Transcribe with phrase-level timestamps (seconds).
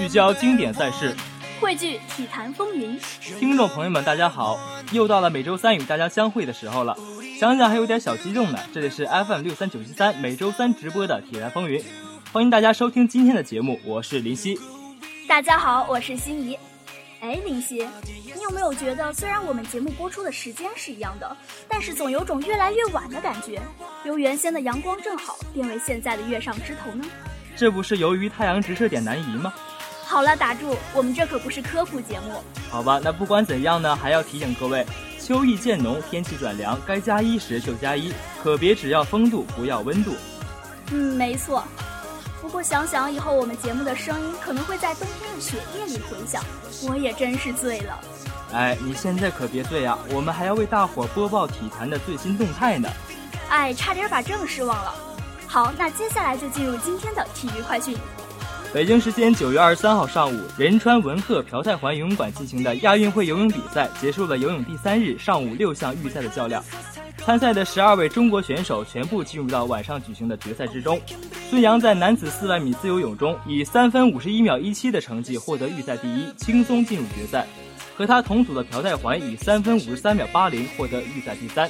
[0.00, 1.14] 聚焦经典赛事，
[1.60, 2.98] 汇聚体坛风云。
[3.20, 4.58] 听众朋友们，大家好！
[4.92, 6.96] 又到了每周三与大家相会的时候了，
[7.38, 8.58] 想想还有点小激动呢。
[8.72, 11.84] 这里是 FM 六三九七三每周三直播的体坛风云，
[12.32, 14.58] 欢迎大家收听今天的节目，我是林夕。
[15.28, 16.58] 大家好，我是心怡。
[17.20, 17.86] 哎，林夕，
[18.34, 21.36] 你有没有觉得，虽然我们节目播出的时间是一样的，
[21.68, 23.60] 但是总有种越来越晚的感觉，
[24.06, 27.04] 由原先的阳光正好变为现在的月上枝头呢？
[27.54, 29.52] 这不是由于太阳直射点南移吗？
[30.10, 32.42] 好了，打住，我们这可不是科普节目。
[32.68, 34.84] 好吧，那不管怎样呢，还要提醒各位，
[35.20, 40.16] 秋意渐浓，天气转凉，该加衣时就加衣，可别只要风度，不要温度。
[40.90, 41.62] 嗯，没错。
[42.42, 46.42] 不过想想以后我们节目的声音可能会在冬天的雪夜里回响，
[46.88, 47.96] 我也真是醉了。
[48.52, 52.88] 哎，你现在可别醉啊，我们还要为大伙播报体坛的最新动态呢。
[53.48, 54.92] 哎，差点把正事忘了。
[55.46, 57.96] 好，那接下来就进入今天的体育快讯。
[58.72, 66.62] 北京时间九月二十三号上午，仁川文鹤朴泰桓游泳馆进行的亚运会游泳比赛结束了游泳第三日上午六项预赛的较量。
[67.18, 71.00] 参赛的十二位中国选手全部进入到晚上举行的决赛之中。
[71.50, 77.44] 孙杨在男子四百米自由泳中以三分五十一秒一七的成绩获得预赛第一，轻松进入决赛。
[77.96, 81.68] 和他同组的朴泰桓以三分五十三秒八零获得预赛第三。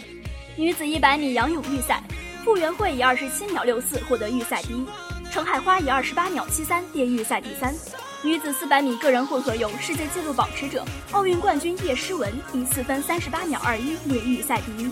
[0.54, 2.02] 女子一百米仰泳预赛，
[2.44, 4.86] 傅园慧以二十七秒六四获得预赛第一，
[5.30, 7.72] 程海花以二十八秒七三垫预赛第三。
[8.22, 14.90] 女子四百米个人混合泳世界纪录保持者、奥运冠军叶诗文以四分三十八秒二一列预赛第一。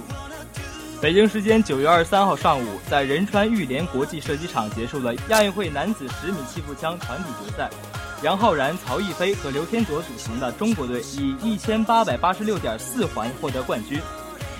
[1.03, 7.69] 北京时间九月二十三号上午，在仁川玉莲国际射击场结束了亚运会男子十米气步枪团体决赛，
[8.23, 14.01] 杨浩然、曹逸飞和刘天佐组成的中国队以一千八百八十六点四环获得冠军，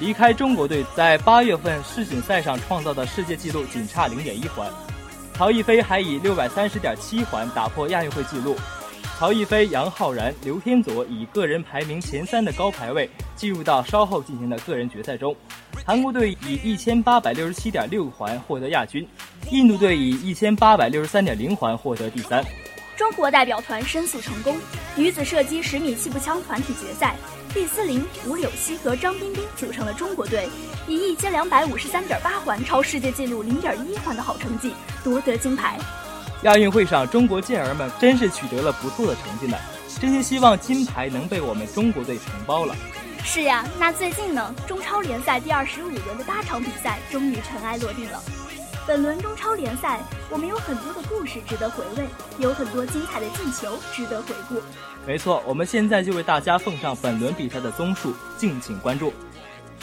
[0.01, 4.71] 离开中国队在八月份世锦赛上创造的世界纪录仅差零点一环。
[5.39, 8.57] 曹逸飞还以六百三十点七环打破亚运会纪录。
[9.17, 15.35] 曹逸飞、杨浩然、刘天佐以个人排名前三的高排位进入到稍后进行的个人决赛中。
[15.87, 19.07] 韩国队以一千八百六十七点六环获得亚军，
[19.53, 22.45] 印度队以一千八百六十三点零环获得第三。
[22.97, 24.57] 中国代表团申诉成功，
[24.97, 27.15] 女子射击十米气步枪团体决赛，
[27.59, 30.49] 毕思琳、吴柳溪和张彬彬组成了中国队
[30.87, 35.77] 以一千两百五十三点八环超世界纪录零点一环的好成绩夺得金牌。
[36.45, 39.59] 亚运会上，中国健儿们真是取得了不错的成绩呢。
[40.01, 42.77] 真心希望金牌能被我们中国队承包了。
[43.25, 48.23] 是呀，那最近呢，中超联赛第二十五轮的八场比赛终于尘埃落定了。
[48.89, 50.01] 本轮中超联赛，
[50.31, 54.55] 我们有很多的故事值得回味，有很多精彩的进球值得回顾。
[55.07, 59.13] 没错，我们现在就为大家奉上本轮比赛的综述，敬请关注。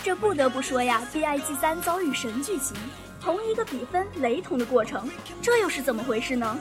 [0.04, 2.76] 这不得不说呀，BIG 三遭遇神剧情。
[3.22, 5.08] 同一个比分，雷同的过程，
[5.40, 6.58] 这又是怎么回事呢？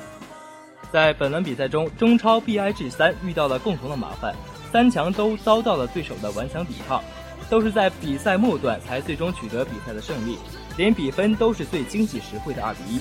[0.93, 4.35] 在本轮比赛中，中超 BIG 三遇到了共同的麻烦，
[4.71, 7.03] 三强都遭到了对手的顽强抵抗，
[7.49, 10.37] 都是在比赛末段才最终取得比赛的胜利，
[10.77, 13.01] 连比分都是最经济实惠的二比一。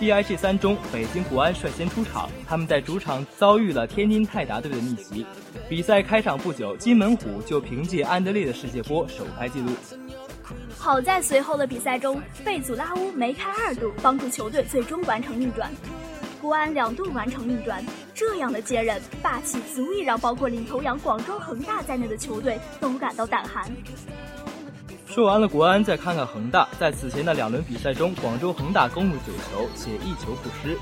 [0.00, 5.26] D I G 三中，北京国安率先出场，他们在主场遭遇了天津泰达队的逆袭。
[5.68, 9.72] 比赛开场不久，金门虎就凭借安德烈的世界波首开纪录。
[10.76, 15.70] 好在随后的比赛中，贝祖拉乌梅开二度，帮助球队最终完成逆转。
[16.40, 23.68] 国安两度完成逆转，这样的接任霸气，足以让包括领头羊广州恒大在内的球队都感到胆寒。
[25.18, 30.78] 说完了国安，再看看恒大，在此前的两轮比赛中，广州恒大攻入九球，且一球不失。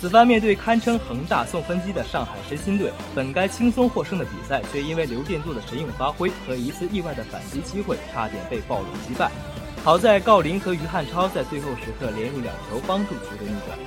[0.00, 9.30] 此番面对堪称恒大送分机的上海申鑫队，本该轻松获胜的比赛，却因为刘殿座的神勇发挥和一次意外的反击机会，差点被暴龙击败。
[9.84, 13.78] 好在郜林和于汉超在最后时刻连入两球，帮助球队逆转。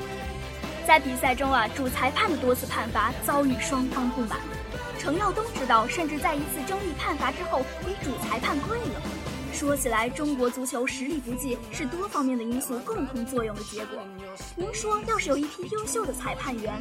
[0.85, 4.37] 在比赛中啊，主裁判的多次判罚遭遇双方不满，
[4.99, 9.01] 程耀东指导甚至在一次争议判罚之后给主裁判跪了。
[9.57, 13.97] 说起来，中国足球实力不济是多方面的因素共同作用的结果。
[14.55, 16.71] 您说，要是有一批优秀的裁判员，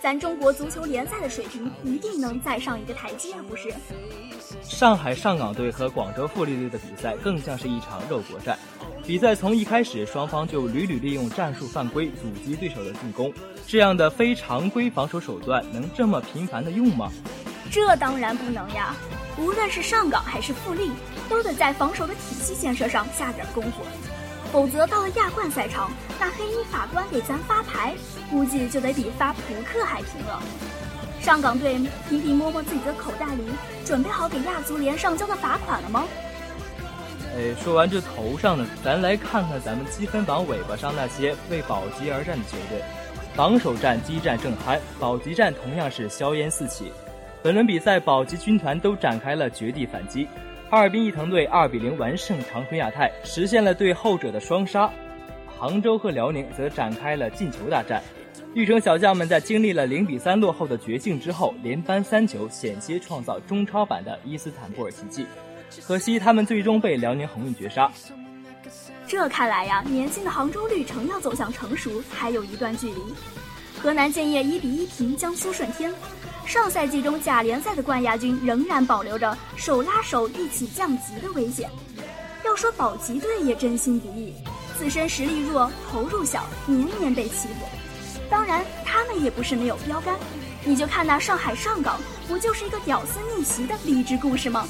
[0.00, 3.74] 咱中国足球联赛的水平一定能再上一个台阶，不是？
[4.62, 8.56] 上海上港队和广州富力队的比赛更像是一场肉搏战。
[9.04, 13.34] 比赛从一开始，双方就屡屡利用战术犯规阻击对手的进攻，
[13.66, 17.10] 这样的非常规防守手段能这么频繁的用吗？
[17.72, 18.94] 这当然不能呀！
[19.40, 20.92] 无论是上港还是富力。
[21.28, 23.84] 都得在防守的体系建设上下点功夫，
[24.52, 25.88] 否则到了亚冠赛场，
[26.18, 27.94] 那黑衣法官给咱发牌，
[28.28, 30.42] 估计就得比发扑克还平了。
[31.20, 31.74] 上港队
[32.08, 33.44] 频频摸摸自己的口袋里，
[33.84, 36.04] 准备好给亚足联上交的罚款了吗？
[37.36, 42.82] 哎，说完这头上的，咱来看看咱们积分榜尾巴上那些为保级而战的球队。
[43.36, 46.92] 防守战激战正酣，保级战同样是硝烟四起。
[47.42, 50.28] 本轮比赛，保级军团都展开了绝地反击。
[50.68, 54.90] 哈尔滨伊藤队二比零完胜长春亚泰，实现了对后者的双杀。
[55.58, 58.02] 杭州和辽宁则展开了进球大战。
[58.52, 65.24] 绿城小将们在经历了零比三落后的绝境之后，连扳三球，险些创造中超版的伊斯坦布尔奇迹。
[65.86, 67.90] 可惜他们最终被辽宁宏运绝杀。
[69.06, 73.00] 这看来呀，年轻的杭州绿城要走向成熟还有一段距离。
[73.80, 75.90] 河南建业一比一平江苏舜天。
[76.46, 81.70] 上赛季中甲联赛的冠亚军仍然保留着手拉手一起降级的危险。
[82.44, 84.34] 要说保级队也真心不易，
[84.76, 87.66] 自身实力弱，投入小，年年被欺负。
[88.28, 90.16] 当然，他们也不是没有标杆。
[90.64, 94.66] 你就看那上海上港，不就是一个屌丝逆袭的励志故事吗？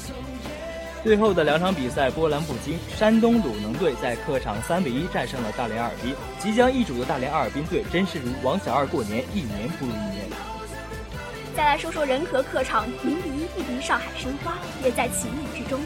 [1.03, 6.13] 最后的两场比赛波澜不惊，山东鲁能队在客场三比一战胜了大连阿尔滨。
[6.39, 10.29] 即将易主的大连阿尔滨队真是如王小二过年，一年不如一年。
[11.55, 14.53] 再来说说仁和客场零比一不敌上海申花，
[14.83, 15.79] 也在情理之中。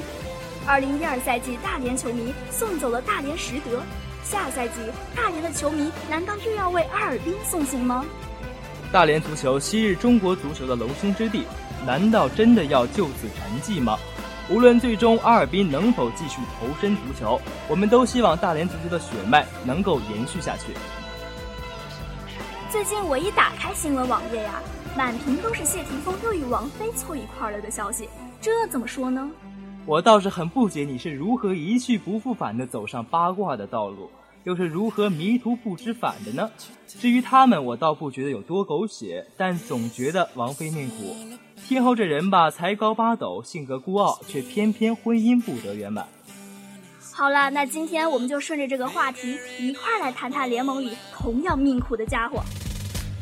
[0.68, 3.82] 二零一二赛季，大连球迷送走了大连实德，
[4.24, 4.76] 下赛季
[5.16, 8.06] 大连的球迷难道又要为阿尔滨送行吗？
[8.92, 11.46] 大连足球昔日中国足球的龙兴之地，
[11.86, 13.98] 难道真的要就此沉寂吗？
[14.50, 20.74] 无论最终阿尔滨能否继续投身足球，我们都希望大连足球的血脉能够延续下去。
[22.72, 24.62] 最近我一打开新闻网页呀。
[24.98, 28.08] 满屏都是谢霆锋又与王菲凑一块了的消息，
[28.40, 29.30] 这怎么说呢？
[29.86, 34.10] 我倒是很不解你是如何一去不复返的走上八卦的道路，
[34.46, 36.50] 又是如何迷途不知返的呢？
[36.88, 41.14] 至于他们，我倒不觉得有多狗血，但总觉得王菲命苦。
[41.68, 46.08] 天后这人吧，才高八斗，性格孤傲，却偏偏婚姻不得圆满。
[47.14, 52.42] 好了，那今天我们就顺着这个话题一块来谈谈联盟里同样命苦的家伙。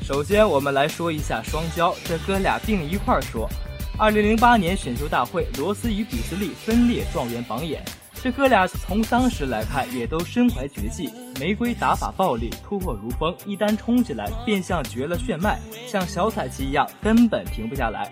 [0.04, 3.50] 首先，我们来说一下双骄，这哥俩并一块儿说。
[3.98, 7.82] 二零零八年选秀大会，罗斯与比斯利分列状元榜眼。
[8.22, 11.10] 这哥俩从当时来看，也都身怀绝技，
[11.40, 15.58] 玫瑰打法暴力，突破如风，一旦冲起来便像绝了血脉，
[15.88, 18.12] 像小彩旗一样，根本停不下来。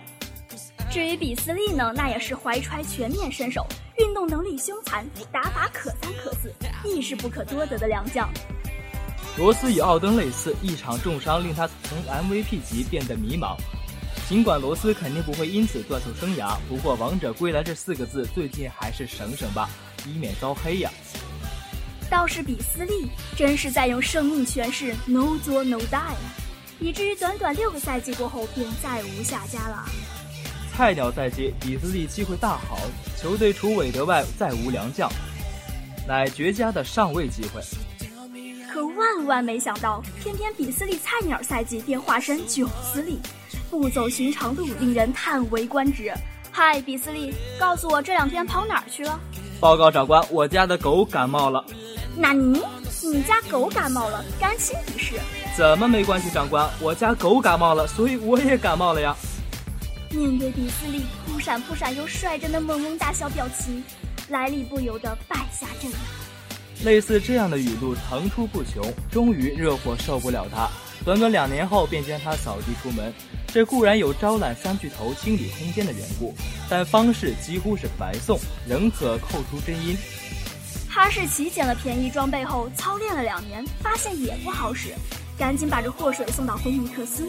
[0.90, 3.68] 至于比斯利呢，那也是怀揣全面身手，
[3.98, 6.54] 运动能力凶残，打法可三可四，
[6.88, 8.30] 亦是不可多得的良将。
[9.38, 13.56] 罗斯与奥登类似，一场重伤令他从 MVP 级变得迷茫。
[14.28, 19.70] 尽管罗斯肯定不会因此断送生涯，不过“王者归来”这四个字最近还是省省吧，
[20.06, 20.92] 以免遭黑呀。
[22.10, 26.14] 倒是比斯利，真是在用生命诠释 “no 作 no die”，
[26.80, 29.86] 以至于短短六个赛季过后便再无下家了。
[30.74, 32.80] 菜鸟赛季，比斯利机会大好，
[33.18, 35.10] 球队除韦德外再无良将，
[36.06, 37.62] 乃绝佳的上位机会。
[38.82, 43.20] 可万万没想到，偏偏比斯利菜鸟赛季便化身囧斯利，
[43.70, 46.12] 不走寻常路，令人叹为观止。
[46.52, 49.20] 嗨，比斯利，告诉我这两天跑哪儿去了？
[49.60, 51.64] 报告长官，我家的狗感冒了。
[52.18, 52.60] 纳尼？
[53.04, 54.26] 你家狗感冒了？
[54.40, 55.14] 干心一事？
[55.56, 56.68] 怎么没关系，长官？
[56.80, 59.16] 我家狗感冒了，所以我也感冒了呀。
[60.10, 63.84] 面对比斯利扑闪扑闪又率真的萌萌大小表情，
[64.30, 66.00] 莱利不由得败下阵来。
[66.84, 70.68] 类似这样的语录层出不穷，终于热火受不了他，
[71.06, 73.14] 短短两年后便将他扫地出门。
[73.48, 76.34] 这固然有招揽三巨头清理空间的缘故，
[76.68, 79.96] 但方式几乎是白送，仍可扣出真因。
[80.90, 84.90] 哈士奇捡了便宜装备后，操练了两年，发现也不好使，
[85.38, 87.28] 赶紧把这祸水送到菲尼克斯，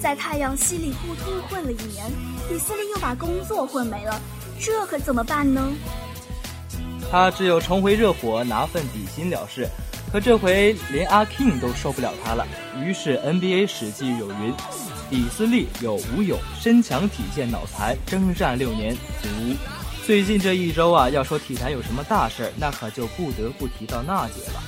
[0.00, 2.10] 在太阳稀里糊涂混了一年，
[2.48, 4.20] 比斯利又把工作混没了，
[4.58, 5.72] 这可怎么办呢？
[7.12, 9.68] 他只有重回热火拿份底薪了事，
[10.10, 12.48] 可这回连阿 King 都受不了他了。
[12.82, 14.54] 于是 NBA 史记有云：
[15.10, 19.28] 比斯利有吴勇身强体健脑残，征战六年足。
[20.06, 24.62] 最近这一周啊，要说体坛有什么大事儿，那可就不得不提到娜姐了。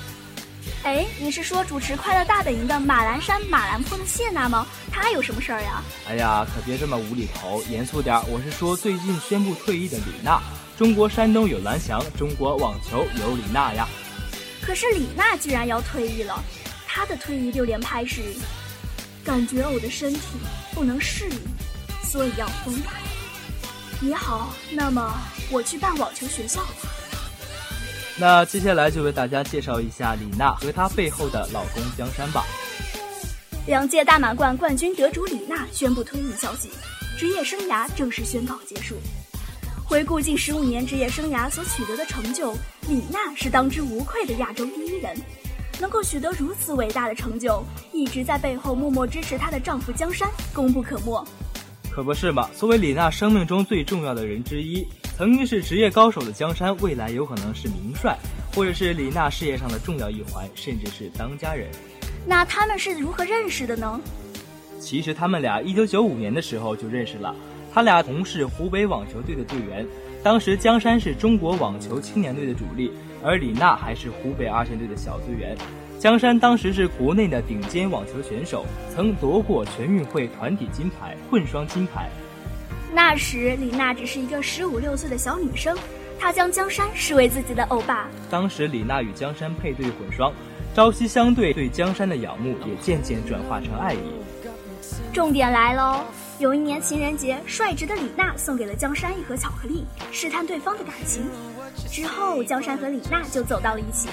[0.82, 4.66] 哎，你是说主持《快乐大本营》的马栏山马兰坡的谢娜吗？
[4.92, 5.82] 她有什么事儿呀？
[6.06, 8.14] 哎呀，可别这么无厘头，严肃点。
[8.28, 10.42] 我是说最近宣布退役的李娜。
[10.76, 13.88] 中国山东有蓝翔，中国网球有李娜呀。
[14.60, 16.42] 可是李娜居然要退役了，
[16.86, 18.22] 她的退役六连拍是
[19.24, 20.20] 感觉我的身体
[20.74, 21.38] 不能适应，
[22.02, 23.00] 所以要分开。
[24.04, 25.14] 也好，那么
[25.48, 26.88] 我去办网球学校吧。
[28.16, 32.44] 那接下来就为大家介绍一下李娜和她背后的老公江山吧。
[33.68, 36.70] 两届大满贯冠军得主李娜宣布退役消息，
[37.16, 38.96] 职业生涯正式宣告结束。
[39.86, 42.52] 回顾近十五年职业生涯所取得的成就，
[42.88, 45.14] 李娜是当之无愧的亚洲第一人，
[45.78, 47.62] 能够取得如此伟大的成就，
[47.92, 51.24] 一直在背后默默支持她的丈夫江山，功不可没。
[51.90, 52.48] 可不是嘛？
[52.56, 54.84] 作为李娜生命中最重要的人之一，
[55.16, 58.18] 曾经是职业高手的江山，未来有可能是名帅，
[58.54, 61.68] 或者是李娜事业上的重要一环，甚至是当家人。
[62.26, 64.00] 那他们是如何认识的呢？
[64.80, 67.34] 其实他们俩一九九五年的时候就认识了，
[67.74, 69.84] 他俩同是湖北网球队的队员。
[70.22, 72.90] 当时江山是中国网球青年队的主力，
[73.22, 75.56] 而李娜还是湖北二线队的小队员。
[75.98, 78.64] 江山当时是国内的顶尖网球选手，
[78.94, 82.08] 曾夺过全运会团体金牌、混双金牌。
[82.92, 85.76] 那时李娜只是一个十五六岁的小女生，
[86.18, 88.06] 她将江山视为自己的欧巴。
[88.30, 90.32] 当时李娜与江山配对混双，
[90.74, 93.98] 朝夕相对，对江山的仰慕也渐渐转化成爱意。
[95.12, 96.04] 重点来喽！
[96.40, 101.24] 有一年情人节，率直的李娜送给了江山一盒巧克力，试探对方的感情。
[101.88, 104.08] 之后，江山和李娜就走到了一起。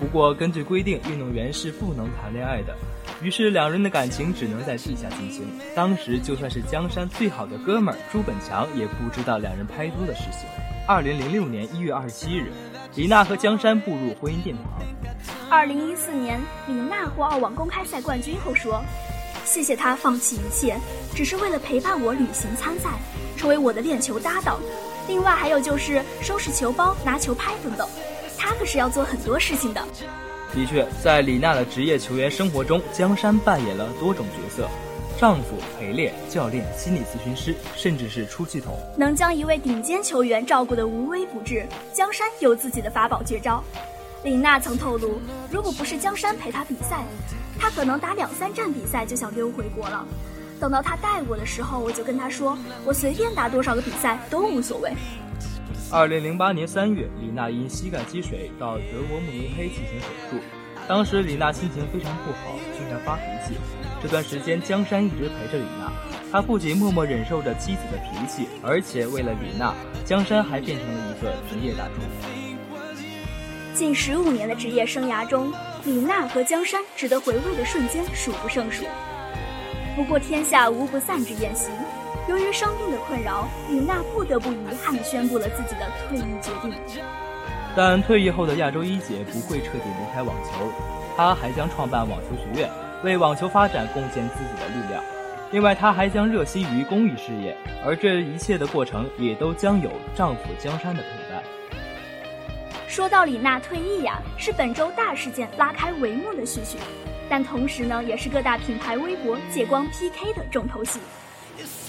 [0.00, 2.74] 不过，根据规定，运动员是不能谈恋爱的，
[3.20, 5.46] 于是两人的感情只能在地下进行。
[5.74, 10.48] 当时，就算是江山最好的哥们儿朱本强也不知道两人拍拖的事情。
[10.86, 12.50] 二零零六年一月二十七日，
[12.94, 14.64] 李娜和江山步入婚姻殿堂。
[15.50, 18.82] 二零一四年，李娜获澳网公开赛冠军后说
[19.48, 20.78] ：“谢谢他放弃一切，
[21.14, 22.90] 只是为了陪伴我旅行参赛，
[23.34, 24.60] 成为我的练球搭档。
[25.08, 27.88] 另外还有就是收拾球包、拿球拍等等。”
[28.36, 29.82] 他可是要做很多事情的。
[30.52, 34.68] 的确，在李娜的职业球员生活中，江山扮演了多种角色：
[35.18, 38.78] 丈夫、陪练、教练、心理咨询师，甚至是出气筒。
[38.98, 43.64] 能将一位顶尖球员照顾得无微不至，江山有自己的法宝绝招。
[44.24, 45.18] 李娜曾透露，
[45.50, 47.02] 如果不是江山陪她比赛，
[47.58, 50.06] 她可能打两三站比赛就想溜回国了。
[50.60, 54.92] 等到他带我的时候，我就跟他说，我随便打多少个比赛都无所谓。
[55.90, 60.36] 二零零八年三月，李娜因膝盖积水到德国慕尼黑进行手术。
[60.88, 63.58] 当时李娜心情非常不好，经常发脾气。
[64.02, 65.92] 这段时间，江山一直陪着李娜，
[66.32, 69.74] 他不仅默默忍受着妻子的脾气，而且为了李娜，
[70.04, 71.94] 江山还变成了一个职业大厨。
[73.74, 75.52] 近十五年的职业生涯中，
[75.88, 78.84] 李娜和江山值得回味的瞬间数不胜数。
[79.96, 81.70] 不过天下无不散之宴席。
[82.28, 86.74] 由于生病的困扰，李娜不得不遗憾地宣布了自己的退役决定。
[87.74, 90.70] 但退役后的亚洲一姐不会彻底离开网球，
[91.16, 92.70] 她还将创办网球学院，
[93.02, 95.02] 为网球发展贡献自己的力量。
[95.52, 101.42] 另外，她还将热心于公益事业，而这一切的过程也都将有丈夫江山的陪伴。
[102.88, 106.78] 说到李娜退役呀，是本周大事件拉开帷幕的序曲，
[107.28, 110.98] 但同时呢，也是各大品牌微博借光 PK 的重头戏。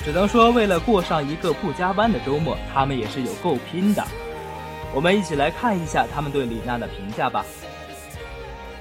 [0.03, 4.03] 只能说，为了过上一个不加班的周末，他们也是有够拼的。
[4.93, 7.45] 我们一起来看一下他们对李娜的评价吧。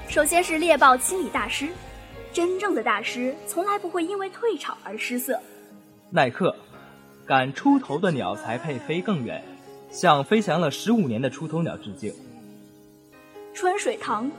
[0.09, 1.69] 首先是猎豹清理大师，
[2.33, 5.39] 真正的大师从来不会因为退场而失色。
[6.09, 6.53] 耐克，
[7.25, 9.41] 敢出头的鸟才配飞更远，
[9.89, 12.13] 向飞翔了十五年的出头鸟致敬。
[13.53, 14.31] 春水堂，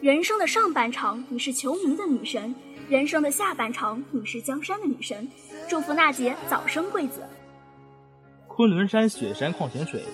[0.00, 2.54] 人生的上半场你是球迷的女神，
[2.88, 5.28] 人生的下半场你是江山的女神。
[5.68, 7.22] 祝福娜姐早生贵子。
[8.46, 10.04] 昆仑山雪山矿泉水，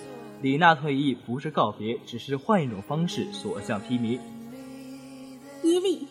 [0.41, 4.19] 李娜退役不是告别，只是换一种方式所向披靡。
[5.61, 6.07] 伊利，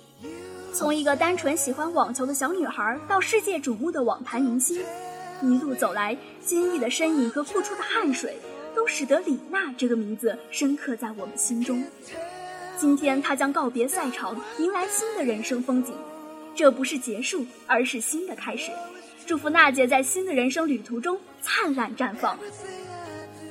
[0.73, 4.81] 从一个单纯喜欢网球的小女孩到世界瞩目的网坛明星，
[5.43, 8.37] 一路走来，坚毅的身影和付出的汗水，
[8.75, 11.83] 都使得李娜这个名字深刻在我们心中。
[12.77, 15.95] 今天，她将告别赛场，迎来新的人生风景。
[16.55, 18.71] 这不是结束，而是新的开始。
[19.27, 22.37] 祝福娜姐在新的人生旅途中灿烂绽放。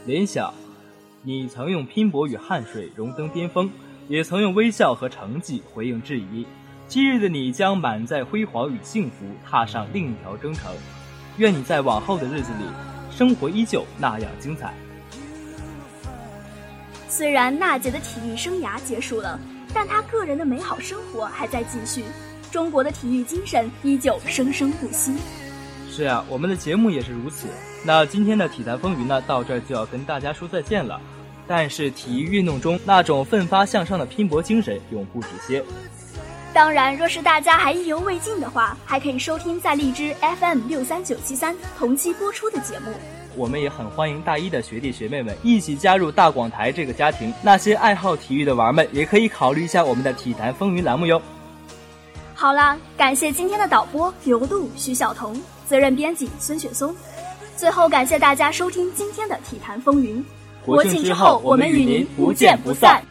[0.05, 0.53] 联想，
[1.23, 3.71] 你曾用拼搏与汗水荣登巅峰，
[4.07, 6.45] 也曾用微笑和成绩回应质疑。
[6.87, 10.71] 今日的你将满载辉煌与幸福，踏上另一条征程。
[11.37, 12.65] 愿你在往后的日子里，
[13.15, 14.73] 生活依旧那样精彩。
[17.19, 19.37] 虽然娜姐的体育生涯结束了，
[19.73, 22.05] 但她个人的美好生活还在继续。
[22.49, 25.13] 中国的体育精神依旧生生不息。
[25.91, 27.49] 是啊，我们的节目也是如此。
[27.83, 31.01] 那今天的体坛风云呢，到这儿就要跟大家说再见了。
[31.45, 35.61] 但是体育运动中那种奋发向上的拼搏精神永不止歇。
[36.51, 42.91] 当然，若是大家还意犹未尽的话，还可以收听在荔枝 FM 六三九七三同期播出的节目。
[43.35, 47.31] 我们也很欢迎大一的学弟学妹们一起加入大广台这个家庭。
[47.43, 51.21] 那些爱好体育的娃们也可以考虑一下我们的体坛风云栏目哟。
[52.33, 55.39] 好啦，感谢今天的导播刘露、徐晓彤。
[55.67, 56.95] 责任编辑孙雪松，
[57.55, 60.25] 最后感谢大家收听今天的体坛风云。
[60.65, 63.03] 国庆之后，我们与您不见不散。